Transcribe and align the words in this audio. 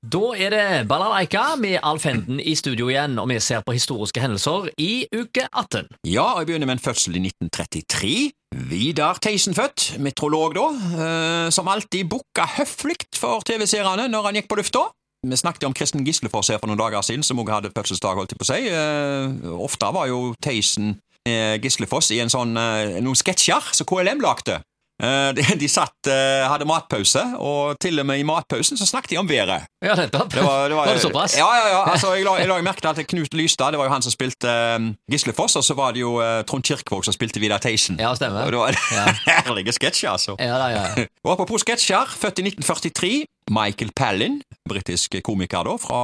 Da 0.00 0.30
er 0.32 0.48
det 0.48 0.88
Balalaika 0.88 1.58
med 1.60 1.76
Alf 1.84 2.06
Henden 2.08 2.38
i 2.40 2.54
studio 2.56 2.86
igjen, 2.88 3.18
og 3.20 3.26
vi 3.28 3.36
ser 3.44 3.60
på 3.60 3.74
historiske 3.76 4.22
hendelser 4.22 4.70
i 4.80 5.04
uke 5.12 5.44
18. 5.52 5.90
Ja, 6.08 6.24
og 6.24 6.40
jeg 6.40 6.48
begynner 6.48 6.70
med 6.70 6.78
en 6.78 6.80
fødsel 6.86 7.18
i 7.18 7.20
1933. 7.28 8.30
Vidar 8.70 9.20
Theisen 9.20 9.52
født, 9.54 9.98
meteorolog 10.00 10.56
da, 10.56 10.64
eh, 11.04 11.50
som 11.52 11.68
alltid 11.68 12.08
booka 12.08 12.48
høflig 12.56 12.96
for 13.12 13.44
TV-seerne 13.44 14.08
når 14.08 14.30
han 14.30 14.40
gikk 14.40 14.48
på 14.48 14.58
lufta. 14.62 14.86
Vi 15.20 15.36
snakket 15.36 15.68
om 15.68 15.76
Kristen 15.76 16.06
Gislefoss 16.06 16.48
her 16.48 16.62
for 16.62 16.72
noen 16.72 16.80
dager 16.80 17.04
siden, 17.04 17.20
som 17.20 17.36
også 17.44 17.58
hadde 17.58 17.74
fødselsdag, 17.76 18.16
holdt 18.16 18.32
jeg 18.32 18.40
på 18.40 18.48
å 18.48 18.52
si. 18.54 18.72
Eh, 18.72 19.52
ofte 19.68 19.92
var 19.92 20.08
jo 20.08 20.32
Theisen 20.40 20.94
eh, 21.28 21.60
Gislefoss 21.60 22.08
i 22.16 22.22
en 22.24 22.32
sånn, 22.32 22.56
noen 22.56 23.20
sketsjer 23.20 23.68
som 23.76 23.84
KLM 23.84 24.24
lagde. 24.24 24.62
Eh, 25.00 25.56
de, 25.60 25.68
satt, 25.68 26.08
eh, 26.12 26.44
hadde 26.50 26.66
matpause, 26.68 27.22
og 27.40 27.78
til 27.80 28.00
og 28.02 28.06
med 28.08 28.20
i 28.20 28.26
matpausen 28.26 28.76
så 28.76 28.86
snakket 28.88 29.14
de 29.14 29.20
om 29.20 29.28
været. 29.28 29.66
Ja, 29.84 29.94
nettopp. 29.96 30.32
Det 30.34 30.44
var, 30.44 30.68
det 30.68 30.76
var, 30.76 30.86
Var 30.90 30.98
det 30.98 31.02
såpass? 31.02 31.36
Ja, 31.38 31.48
ja, 31.56 31.68
ja. 31.72 31.82
Altså, 31.92 32.12
jeg 32.18 32.26
la, 32.28 32.36
jeg 32.42 32.50
la 32.50 32.60
merke 32.64 32.84
til 32.84 32.92
at 32.92 33.08
Knut 33.08 33.34
Lystad 33.34 33.72
det 33.72 33.80
var 33.80 33.88
jo 33.88 33.94
han 33.94 34.04
som 34.04 34.12
spilte 34.12 34.52
um, 34.76 34.90
Gislefoss, 35.10 35.56
og 35.56 35.64
så 35.64 35.76
var 35.78 35.96
det 35.96 36.04
jo 36.04 36.18
eh, 36.20 36.42
Trond 36.48 36.66
Kirkvåg 36.66 37.06
som 37.08 37.16
spilte 37.16 37.40
Vidar 37.40 37.62
Theisen. 37.64 38.00
Ja, 38.00 38.12
stemmer. 38.18 38.44
Og 38.44 38.52
det 38.52 38.60
var 38.60 38.80
Ja. 38.92 39.06
herlige 39.46 39.72
sketsjer, 39.72 40.12
altså. 40.12 40.36
Ja, 40.38 40.58
da, 40.60 40.68
ja. 40.74 41.06
Og 41.24 41.32
apropos 41.32 41.64
sketsjer, 41.64 42.16
født 42.20 42.42
i 42.44 42.50
1943. 42.50 43.12
Michael 43.50 43.90
Palin, 43.96 44.40
britisk 44.70 45.18
komiker 45.26 45.66
da, 45.66 45.74
fra 45.80 46.00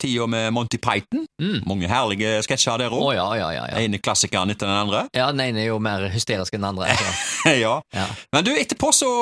tida 0.00 0.26
med 0.30 0.50
Monty 0.56 0.80
Python. 0.82 1.26
Mm. 1.42 1.60
Mange 1.68 1.90
herlige 1.90 2.40
sketsjer 2.46 2.80
der 2.80 2.94
òg. 2.96 3.04
Oh, 3.10 3.12
ja, 3.14 3.26
ja, 3.38 3.50
ja, 3.54 3.66
ja. 3.70 3.84
ene 3.84 4.00
klassikeren 4.02 4.52
etter 4.54 4.68
den 4.68 4.82
andre. 4.86 5.04
Ja, 5.16 5.30
Den 5.34 5.44
ene 5.44 5.64
er 5.64 5.70
jo 5.70 5.78
mer 5.82 6.08
hysterisk 6.12 6.56
enn 6.56 6.64
den 6.64 6.70
andre. 6.72 6.90
Altså. 6.94 7.54
ja. 7.66 7.76
Ja. 7.94 8.08
Men 8.34 8.48
du, 8.48 8.52
etterpå 8.56 8.92
så, 8.96 9.12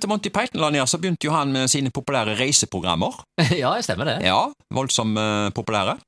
til 0.00 0.10
Monty 0.12 0.32
Python 0.34 0.62
la 0.62 0.72
ned, 0.74 0.86
så 0.90 1.00
begynte 1.00 1.28
jo 1.28 1.34
han 1.36 1.54
med 1.54 1.70
sine 1.72 1.92
populære 1.94 2.36
reiseprogrammer. 2.40 3.22
ja, 3.62 3.74
stemmer 3.84 4.14
det. 4.14 4.20
Ja, 4.26 4.44
voldsomt 4.74 5.18
uh, 5.18 5.48
populære. 5.54 5.98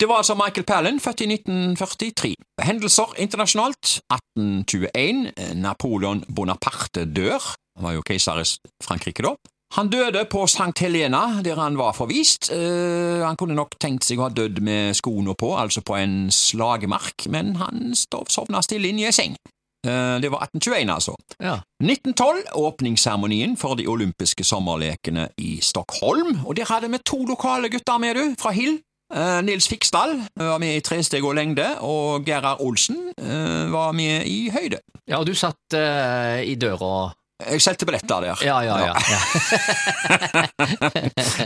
Det 0.00 0.08
var 0.08 0.20
altså 0.20 0.34
Michael 0.36 0.66
Palin, 0.68 1.00
født 1.00 1.22
i 1.24 1.28
1943. 1.32 2.34
Hendelser 2.62 3.14
internasjonalt. 3.16 4.00
1821. 4.12 5.32
eh, 5.36 5.54
Napoleon 5.56 6.20
Bonaparte 6.36 7.06
dør. 7.08 7.40
Han 7.76 7.84
var 7.84 7.94
jo 7.96 8.02
keiser 8.04 8.42
i 8.42 8.44
Frankrike 8.84 9.24
da. 9.24 9.32
Han 9.74 9.88
døde 9.90 10.24
på 10.30 10.44
St. 10.46 10.78
Helena, 10.78 11.42
der 11.44 11.58
han 11.58 11.78
var 11.78 11.92
forvist. 11.92 12.50
Uh, 12.52 13.26
han 13.26 13.36
kunne 13.36 13.56
nok 13.58 13.74
tenkt 13.82 14.06
seg 14.06 14.20
å 14.20 14.28
ha 14.28 14.32
dødd 14.32 14.62
med 14.64 14.94
skoene 14.96 15.34
på, 15.38 15.52
altså 15.58 15.82
på 15.84 15.98
en 15.98 16.30
slagemark, 16.32 17.26
men 17.32 17.56
han 17.60 17.92
sovna 17.96 18.62
stille 18.64 18.92
inn 18.92 19.02
i 19.02 19.08
ei 19.08 19.14
seng. 19.14 19.36
Uh, 19.86 20.16
det 20.22 20.30
var 20.32 20.46
1821, 20.46 20.94
altså. 20.94 21.16
Ja. 21.42 21.58
1912, 21.82 22.46
åpningsseremonien 22.56 23.58
for 23.60 23.78
de 23.78 23.88
olympiske 23.90 24.46
sommerlekene 24.46 25.28
i 25.42 25.58
Stockholm, 25.62 26.40
og 26.46 26.56
der 26.58 26.70
hadde 26.70 26.90
vi 26.94 27.02
to 27.04 27.24
lokale 27.26 27.70
gutter 27.72 28.00
med, 28.02 28.16
du, 28.16 28.38
fra 28.40 28.54
Hill. 28.56 28.80
Uh, 29.12 29.42
Nils 29.46 29.68
Fiksdal 29.70 30.16
var 30.38 30.58
med 30.62 30.78
i 30.78 30.82
tresteg 30.82 31.26
og 31.26 31.36
lengde, 31.38 31.66
og 31.84 32.26
Gerhard 32.26 32.62
Olsen 32.64 33.12
var 33.70 33.92
med 33.94 34.26
i 34.26 34.48
høyde. 34.50 34.80
ja, 35.06 35.20
og 35.20 35.26
du 35.26 35.34
satt 35.34 35.74
i 35.76 36.54
døra 36.58 37.12
Jeg 37.44 37.60
solgte 37.62 37.86
billetter 37.86 38.20
der. 38.24 38.44
Ja, 38.44 38.60
ja, 38.64 38.76
ja. 38.80 38.94
ja. 38.96 39.18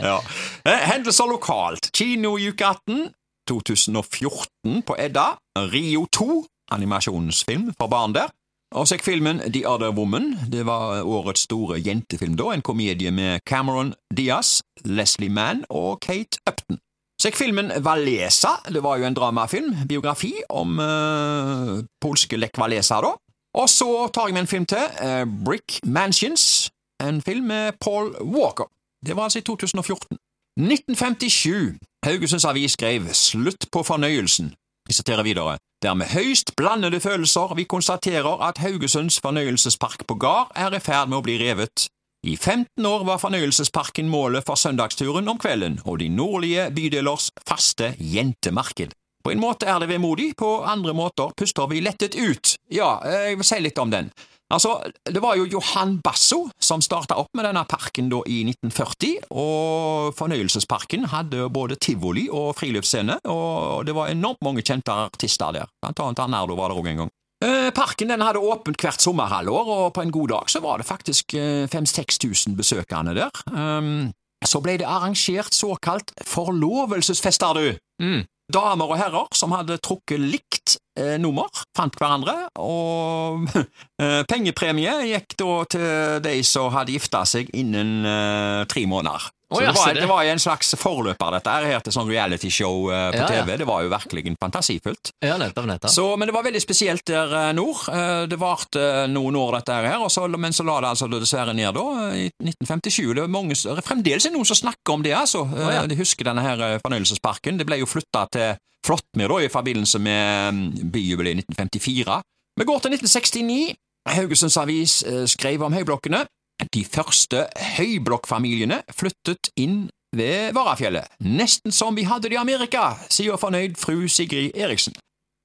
ja. 0.09 0.17
Eh, 0.65 0.83
Hendelser 0.87 1.27
lokalt. 1.27 1.91
Kino 1.91 2.37
i 2.39 2.47
uke 2.49 2.65
18. 2.65 3.09
2014 3.49 4.81
på 4.87 4.95
Edda. 4.99 5.33
Rio 5.73 6.05
2, 6.15 6.45
animasjonsfilm 6.71 7.73
for 7.79 7.91
barn 7.91 8.15
der. 8.15 8.31
Og 8.71 8.87
så 8.87 8.95
gikk 8.95 9.03
filmen 9.09 9.41
The 9.51 9.65
Other 9.67 9.91
Woman. 9.91 10.37
Det 10.47 10.63
var 10.65 11.03
årets 11.03 11.43
store 11.49 11.81
jentefilm 11.83 12.37
da, 12.39 12.53
en 12.53 12.63
komedie 12.63 13.11
med 13.11 13.43
Cameron 13.43 13.91
Diaz, 14.15 14.61
Leslie 14.87 15.29
Mann 15.33 15.65
og 15.69 15.99
Kate 16.05 16.39
Upton. 16.47 16.79
Så 17.19 17.29
gikk 17.29 17.41
filmen 17.41 17.73
Valesa. 17.83 18.55
Det 18.71 18.79
var 18.81 19.01
jo 19.01 19.09
en 19.09 19.17
dramafilm, 19.17 19.75
biografi 19.89 20.31
om 20.49 20.79
øh, 20.79 21.83
polske 22.01 22.39
Lech 22.39 22.57
Walesa, 22.57 23.01
da. 23.03 23.11
Og 23.53 23.69
så 23.69 24.07
tar 24.13 24.27
jeg 24.27 24.33
med 24.33 24.41
en 24.41 24.47
film 24.47 24.65
til, 24.65 24.85
eh, 25.05 25.25
Brick 25.45 25.79
Mansions, 25.83 26.71
en 27.01 27.21
film 27.21 27.45
med 27.45 27.73
Paul 27.81 28.15
Walker. 28.21 28.67
Det 29.05 29.15
var 29.15 29.23
altså 29.23 29.39
i 29.39 29.41
2014. 29.41 30.17
1957. 30.57 31.79
Haugesunds 32.05 32.45
Avis 32.45 32.71
skrev 32.71 33.13
Slutt 33.13 33.65
på 33.71 33.83
fornøyelsen. 33.83 34.53
Jeg 34.87 34.95
siterer 34.95 35.23
videre. 35.23 35.57
Det 35.81 35.89
er 35.89 35.93
med 35.93 36.05
høyst 36.05 36.55
blandede 36.55 36.99
følelser 36.99 37.55
vi 37.55 37.63
konstaterer 37.63 38.41
at 38.47 38.57
Haugesunds 38.57 39.19
fornøyelsespark 39.19 40.07
på 40.07 40.15
Gard 40.15 40.51
er 40.55 40.75
i 40.75 40.79
ferd 40.79 41.09
med 41.09 41.17
å 41.17 41.25
bli 41.25 41.37
revet. 41.41 41.87
I 42.23 42.35
15 42.37 42.85
år 42.85 43.05
var 43.05 43.17
fornøyelsesparken 43.17 44.09
målet 44.09 44.45
for 44.45 44.55
søndagsturen 44.55 45.27
om 45.27 45.39
kvelden 45.41 45.79
og 45.85 45.99
de 45.99 46.09
nordlige 46.09 46.67
bydelers 46.75 47.31
faste 47.47 47.95
jentemarked. 47.97 48.93
På 49.23 49.31
en 49.31 49.41
måte 49.41 49.69
er 49.69 49.79
det 49.81 49.91
vemodig, 49.91 50.33
på 50.37 50.59
andre 50.67 50.93
måter 50.97 51.33
puster 51.37 51.69
vi 51.71 51.81
lettet 51.83 52.17
ut. 52.17 52.55
Ja, 52.71 52.97
jeg 53.05 53.39
vil 53.39 53.47
si 53.47 53.59
litt 53.61 53.79
om 53.81 53.91
den. 53.93 54.11
Altså, 54.51 54.81
Det 55.05 55.21
var 55.23 55.37
jo 55.39 55.45
Johan 55.47 55.99
Basso 56.03 56.49
som 56.59 56.81
starta 56.83 57.15
opp 57.15 57.29
med 57.37 57.45
denne 57.47 57.63
parken 57.69 58.09
da 58.11 58.19
i 58.27 58.41
1940, 58.43 59.31
og 59.31 60.11
fornøyelsesparken 60.17 61.07
hadde 61.13 61.47
både 61.49 61.77
tivoli 61.79 62.27
og 62.29 62.55
friluftsscene, 62.59 63.21
og 63.31 63.85
det 63.87 63.95
var 63.95 64.11
enormt 64.11 64.43
mange 64.43 64.63
kjente 64.63 64.91
artister 64.91 65.55
der. 65.55 65.71
Blant 65.81 66.03
annet 66.03 66.23
Arnardo 66.25 66.57
var 66.59 66.71
der 66.71 66.81
òg 66.81 66.91
en 66.91 67.03
gang. 67.05 67.13
Eh, 67.41 67.71
Parken 67.73 68.11
den 68.11 68.21
hadde 68.21 68.43
åpent 68.43 68.77
hvert 68.77 69.01
sommerhalvår, 69.01 69.69
og 69.75 69.93
på 69.95 70.03
en 70.03 70.11
god 70.13 70.33
dag 70.35 70.51
så 70.51 70.61
var 70.61 70.77
det 70.77 70.85
faktisk 70.89 71.33
5000-6000 71.33 72.57
besøkende 72.59 73.15
der. 73.17 73.31
Um, 73.49 74.11
så 74.45 74.61
ble 74.61 74.77
det 74.81 74.89
arrangert 74.89 75.53
såkalt 75.53 76.13
forlovelsesfester, 76.25 77.57
du. 77.57 77.77
Mm. 78.01 78.21
Damer 78.51 78.91
og 78.91 78.99
herrer 78.99 79.27
som 79.37 79.53
hadde 79.55 79.79
trukket 79.83 80.21
likt 80.21 80.77
eh, 80.99 81.17
nummer, 81.21 81.49
fant 81.77 81.95
hverandre, 81.99 82.35
og 82.61 83.47
eh, 84.01 84.21
pengepremie 84.29 84.95
gikk 85.09 85.37
da 85.41 85.51
til 85.71 86.23
de 86.25 86.35
som 86.47 86.71
hadde 86.75 86.95
gifta 86.95 87.23
seg 87.29 87.51
innen 87.57 88.01
eh, 88.07 88.63
tre 88.71 88.85
måneder. 88.89 89.29
Å, 89.51 89.57
Så 89.57 89.61
ja, 89.65 89.71
det, 89.73 89.79
var, 89.81 89.93
det- 89.99 90.07
var 90.07 90.23
en 90.31 90.39
slags 90.39 90.69
forløper, 90.79 91.31
dette 91.35 91.51
her, 91.51 91.65
her 91.73 91.81
til 91.83 91.91
sånn 91.91 92.07
realityshow 92.07 92.85
eh, 92.87 93.09
på 93.11 93.17
Ja, 93.19 93.25
ja. 93.27 93.41
TV. 93.43 93.57
Det 93.59 93.67
var 93.67 93.81
jo 93.83 93.89
virkelig 93.91 94.35
fantasifullt. 94.39 95.11
ja, 95.21 95.35
nettopp, 95.41 95.65
nettopp. 95.67 95.91
Så, 95.91 96.05
men 96.17 96.29
det 96.31 96.35
var 96.37 96.45
veldig 96.47 96.61
spesielt 96.63 97.03
der 97.11 97.33
eh, 97.35 97.51
nord. 97.57 97.81
Eh, 97.91 98.25
Det 98.31 98.39
varte 98.39 98.85
noen 99.11 99.35
år, 99.35 99.57
dette 99.59 99.75
her, 99.83 100.07
så, 100.09 100.27
men 100.39 100.55
så 100.55 100.63
la 100.63 100.77
det 100.85 100.91
altså 100.93 101.09
dessverre 101.11 101.53
ned 101.57 101.75
da, 101.75 101.85
i 102.15 102.29
1957. 102.39 103.13
Det 103.19 103.25
er, 103.25 103.27
mange, 103.35 103.59
det 103.59 103.75
er 103.77 103.83
fremdeles 103.85 104.29
noen 104.31 104.47
som 104.47 104.55
snakker 104.63 104.95
om 104.95 105.03
det, 105.03 105.11
altså. 105.19 105.43
Oh, 105.43 105.67
ja. 105.73 105.83
De 105.87 105.99
husker 105.99 106.23
denne 106.31 106.41
her 106.47 106.79
fornøyelsesparken. 106.85 107.59
Det 107.59 107.67
ble 107.67 107.81
jo 107.83 107.89
flytta 107.91 108.25
til 108.31 108.55
Flåttmyr 108.87 109.29
da, 109.29 109.41
i 109.45 109.51
forbindelse 109.51 109.99
med 110.01 110.61
byjubileet 110.89 110.91
byjubileet 110.95 111.43
1954. 111.43 112.21
Vi 112.59 112.65
går 112.65 112.79
til 112.81 112.95
1969. 112.95 113.75
Haugesunds 114.15 114.57
Avis 114.57 114.93
skrev 115.29 115.61
om 115.67 115.73
høyblokkene. 115.75 116.23
De 116.69 116.83
første 116.85 117.47
høyblokkfamiliene 117.77 118.81
flyttet 118.93 119.49
inn 119.59 119.89
ved 120.15 120.53
Varafjellet. 120.53 121.09
Nesten 121.25 121.73
som 121.73 121.97
vi 121.97 122.05
hadde 122.05 122.29
det 122.29 122.37
i 122.37 122.41
Amerika, 122.41 122.93
sier 123.09 123.39
fornøyd 123.41 123.79
fru 123.81 124.05
Sigrid 124.11 124.53
Eriksen. 124.55 124.93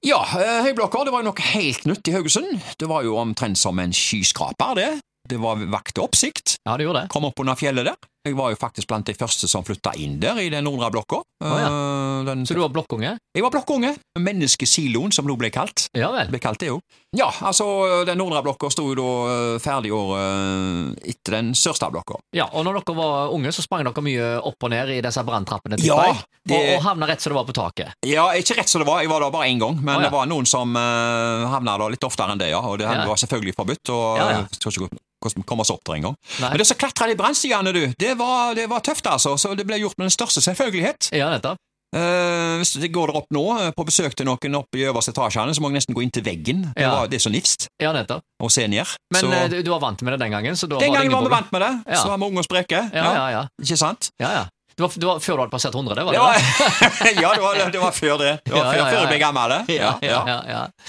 Ja, 0.05 0.21
eh, 0.37 0.61
høyblokker 0.67 1.07
det 1.07 1.13
var 1.15 1.23
jo 1.23 1.31
noe 1.31 1.49
helt 1.55 1.87
nytt 1.89 2.07
i 2.07 2.13
Haugesund. 2.13 2.61
Det 2.77 2.87
var 2.89 3.03
jo 3.03 3.17
omtrent 3.17 3.57
som 3.57 3.79
en 3.81 3.95
skyskraper, 3.95 4.77
det. 4.77 4.91
Det 5.27 5.39
var 5.41 5.59
vakte 5.73 6.03
oppsikt. 6.05 6.46
Ja, 6.67 6.75
det 6.77 6.83
gjorde 6.87 7.05
det. 7.05 7.09
Kom 7.13 7.23
opp 7.29 7.39
under 7.39 7.55
fjellet 7.55 7.87
der. 7.87 7.95
Jeg 8.27 8.35
var 8.35 8.51
jo 8.51 8.57
faktisk 8.59 8.89
blant 8.89 9.07
de 9.07 9.13
første 9.15 9.47
som 9.47 9.63
flytta 9.63 9.93
inn 10.03 10.17
der, 10.19 10.35
i 10.43 10.49
den 10.51 10.65
nordre 10.67 10.89
blokka. 10.91 11.21
ja. 11.39 11.67
Eh, 11.71 12.25
den- 12.27 12.43
Så 12.45 12.55
du 12.57 12.59
var 12.59 12.69
blokkunge? 12.73 13.13
Jeg 13.33 13.43
var 13.45 13.51
blokkunge. 13.53 13.93
Menneskesiloen, 14.19 15.13
som 15.13 15.25
nå 15.29 15.37
ble 15.39 15.49
kalt. 15.53 15.85
Ja 15.95 16.09
vel. 16.11 16.27
Ble 16.33 16.39
kalt 16.43 16.59
det 16.59 16.67
jo. 16.67 16.79
Ja, 17.15 17.29
altså, 17.41 18.03
den 18.05 18.17
nordre 18.19 18.41
blokka 18.43 18.69
sto 18.73 18.83
jo 18.91 18.95
da 18.99 19.07
eh, 19.31 19.59
ferdig 19.63 19.93
året 19.95 20.19
eh, 20.19 21.13
etter 21.13 21.37
den 21.37 21.53
sørste 21.55 21.87
blokka. 21.93 22.19
Ja, 22.35 22.49
og 22.51 22.65
når 22.67 22.81
dere 22.81 22.97
var 22.97 23.31
unge, 23.31 23.53
så 23.55 23.63
sprang 23.63 23.85
dere 23.87 24.03
mye 24.03 24.27
opp 24.43 24.67
og 24.67 24.73
ned 24.75 24.91
i 24.97 24.99
disse 25.05 25.23
branntrappene, 25.23 25.79
Ja, 25.79 25.95
tipper 25.95 26.11
jeg, 26.11 26.23
det- 26.51 26.59
og, 26.59 26.75
og 26.75 26.83
havna 26.89 27.07
rett 27.07 27.21
som 27.23 27.31
det 27.31 27.39
var 27.39 27.47
på 27.47 27.57
taket. 27.61 27.93
Ja, 28.05 28.27
ikke 28.35 28.57
rett 28.59 28.67
som 28.69 28.81
det 28.83 28.87
var, 28.91 29.01
jeg 29.05 29.09
var 29.13 29.21
der 29.23 29.31
bare 29.31 29.47
én 29.47 29.59
gang, 29.63 29.79
men 29.79 29.95
oh, 29.95 30.01
ja. 30.01 30.09
det 30.09 30.13
var 30.17 30.27
noen 30.27 30.45
som 30.49 30.75
uh, 30.75 31.47
havna 31.53 31.77
der 31.79 31.95
litt 31.95 32.03
oftere 32.03 32.35
enn 32.35 32.39
det, 32.43 32.49
ja. 32.51 32.59
Og 32.59 32.77
det 32.81 32.89
Ja. 32.91 33.05
var 33.07 33.15
selvfølgelig 33.15 33.55
forbudt, 33.55 33.89
og 33.89 34.17
Ja, 34.17 34.29
ja. 34.31 34.37
jeg 34.51 34.59
tror 34.59 34.71
ikke 34.89 34.97
komme 35.21 35.61
oss 35.65 35.71
opp 35.73 35.83
der 35.85 35.97
engang. 35.99 36.17
Men 36.41 36.57
det 36.57 36.67
som 36.67 36.77
klatra 36.77 37.07
de 37.09 37.15
brannstigene, 37.19 37.73
du, 37.73 37.83
det 37.99 38.17
var, 38.19 38.53
det 38.55 38.67
var 38.69 38.83
tøft, 38.85 39.07
altså. 39.07 39.37
Så 39.37 39.55
det 39.57 39.65
ble 39.67 39.79
gjort 39.81 39.97
med 39.97 40.09
den 40.09 40.15
største 40.15 40.41
selvfølgelighet. 40.45 41.09
Ja, 41.15 41.31
nettopp. 41.33 41.57
Uh, 41.95 42.59
hvis 42.59 42.73
jeg 42.75 42.91
går 42.91 43.07
der 43.07 43.15
opp 43.21 43.29
nå, 43.31 43.41
eh, 43.63 43.69
på 43.71 43.85
besøk 43.87 44.11
til 44.19 44.27
noen 44.27 44.57
oppe 44.59 44.75
i 44.75 44.83
øverste 44.89 45.13
etasjene, 45.13 45.53
så 45.55 45.63
må 45.63 45.69
jeg 45.71 45.77
nesten 45.79 45.95
gå 45.95 46.03
inn 46.03 46.11
til 46.11 46.25
veggen. 46.25 46.65
Det, 46.75 46.83
Ja. 46.83 46.89
var, 46.91 47.07
det 47.07 47.15
er 47.15 47.23
så 47.23 47.31
nifst 47.31 47.69
Ja, 47.79 47.93
nettopp. 47.95 48.25
Og 48.43 48.51
se 48.51 48.67
ned. 48.67 48.85
Men 49.13 49.21
så, 49.21 49.31
eh, 49.31 49.63
du, 49.63 49.71
var 49.71 49.79
vant 49.79 50.01
med 50.03 50.13
det 50.13 50.19
den 50.19 50.31
gangen? 50.35 50.53
Den 50.53 50.69
var 50.69 50.79
det 50.83 50.91
gangen 50.91 51.11
var 51.15 51.23
vi 51.23 51.29
vant 51.31 51.51
med 51.51 51.61
det. 51.61 51.71
Ja. 51.87 52.01
Så 52.01 52.11
var 52.11 52.17
vi 52.17 52.27
unge 52.27 52.43
og 52.43 52.43
spreke. 52.43 52.89
Ja, 52.93 53.05
ja, 53.15 53.25
ja. 53.31 53.47
Ikke 53.63 53.77
sant? 53.79 54.11
ja, 54.19 54.31
ja. 54.31 54.45
Det 54.77 54.83
var, 54.85 54.91
det 55.01 55.07
var 55.09 55.19
før 55.25 55.33
du 55.33 55.41
hadde 55.41 55.49
passert 55.55 55.73
100, 55.73 55.95
det 55.97 56.03
var 56.05 56.13
Det 56.13 56.19
det? 56.19 56.25
var, 56.27 57.21
ja, 57.23 57.29
det 57.33 57.41
var, 57.41 57.71
det 57.73 57.79
var 57.81 57.91
før 57.97 58.17
det. 58.21 58.33
Det 58.45 58.53
var 58.53 58.59
Ja, 58.59 58.65
før, 58.67 58.77
ja, 58.77 58.83
ja, 58.83 58.89
før 58.91 58.99
jeg 59.01 59.07
ble 59.09 59.17
gammel. 59.23 59.53
det. 59.53 59.75
Ja, 59.77 59.93
ja, 60.05 60.19
ja, 60.27 60.35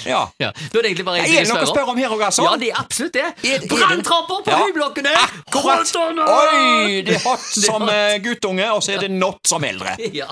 ja. 0.05 0.19
Ja. 0.44 0.50
Da 0.50 0.50
er 0.50 0.82
det 0.82 0.90
egentlig 0.90 1.06
bare 1.08 1.23
Er 1.25 1.31
det 1.32 1.49
noe 1.49 1.62
å 1.64 1.70
spørre 1.70 1.94
om 1.94 2.00
her 2.02 2.12
òg, 2.12 2.25
altså? 2.26 2.44
Ja, 2.44 2.52
det 2.61 2.69
er 2.69 2.82
absolutt 2.82 3.17
det. 3.17 3.25
Er- 3.49 3.56
er 3.62 3.64
Branntrapper 3.73 4.43
på 4.44 4.58
høyblokkene! 4.61 5.14
Akkurat. 5.23 5.94
Oi! 5.96 7.00
Det 7.08 7.17
er 7.17 7.25
hot 7.25 7.40
som 7.49 7.88
eh, 7.88 8.19
guttunge, 8.29 8.69
og 8.76 8.85
så 8.85 8.93
er 8.99 9.06
det 9.06 9.11
not 9.17 9.40
som 9.49 9.64
eldre. 9.64 9.96
Ja. 10.20 10.29